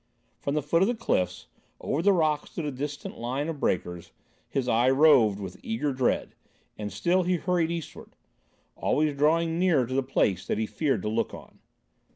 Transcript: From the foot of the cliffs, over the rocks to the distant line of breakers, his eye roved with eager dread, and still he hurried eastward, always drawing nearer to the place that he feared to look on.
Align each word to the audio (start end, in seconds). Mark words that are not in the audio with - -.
From 0.39 0.55
the 0.55 0.63
foot 0.63 0.81
of 0.81 0.87
the 0.87 0.95
cliffs, 0.95 1.45
over 1.79 2.01
the 2.01 2.11
rocks 2.11 2.49
to 2.55 2.63
the 2.63 2.71
distant 2.71 3.19
line 3.19 3.47
of 3.47 3.59
breakers, 3.59 4.11
his 4.49 4.67
eye 4.67 4.89
roved 4.89 5.39
with 5.39 5.59
eager 5.61 5.93
dread, 5.93 6.33
and 6.75 6.91
still 6.91 7.21
he 7.21 7.35
hurried 7.35 7.69
eastward, 7.69 8.15
always 8.75 9.15
drawing 9.15 9.59
nearer 9.59 9.85
to 9.85 9.93
the 9.93 10.01
place 10.01 10.47
that 10.47 10.57
he 10.57 10.65
feared 10.65 11.03
to 11.03 11.07
look 11.07 11.35
on. 11.35 11.59